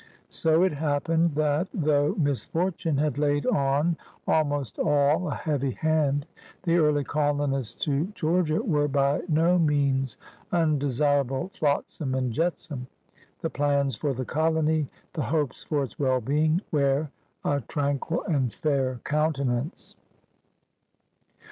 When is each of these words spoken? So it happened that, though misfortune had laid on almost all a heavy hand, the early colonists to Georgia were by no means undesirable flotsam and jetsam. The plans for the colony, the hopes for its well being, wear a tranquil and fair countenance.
So 0.31 0.63
it 0.63 0.71
happened 0.73 1.35
that, 1.35 1.67
though 1.71 2.15
misfortune 2.15 2.97
had 2.97 3.19
laid 3.19 3.45
on 3.45 3.97
almost 4.27 4.79
all 4.79 5.27
a 5.29 5.35
heavy 5.35 5.73
hand, 5.73 6.25
the 6.63 6.77
early 6.77 7.03
colonists 7.03 7.75
to 7.85 8.05
Georgia 8.15 8.63
were 8.63 8.87
by 8.87 9.21
no 9.29 9.59
means 9.59 10.17
undesirable 10.51 11.49
flotsam 11.53 12.15
and 12.15 12.33
jetsam. 12.33 12.87
The 13.41 13.51
plans 13.51 13.95
for 13.95 14.15
the 14.15 14.25
colony, 14.25 14.89
the 15.13 15.21
hopes 15.21 15.63
for 15.65 15.83
its 15.83 15.99
well 15.99 16.19
being, 16.19 16.61
wear 16.71 17.11
a 17.45 17.61
tranquil 17.61 18.23
and 18.23 18.51
fair 18.51 19.01
countenance. 19.03 19.95